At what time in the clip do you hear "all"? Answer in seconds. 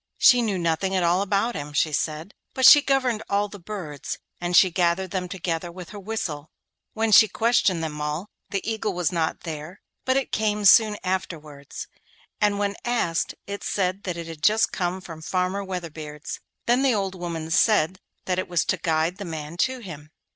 1.03-1.21, 3.29-3.47, 8.01-8.27